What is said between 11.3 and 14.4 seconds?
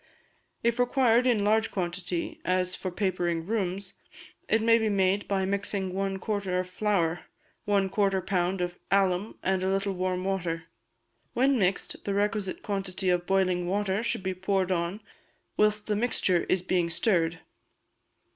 when mixed, the requisite quantity of boiling water should be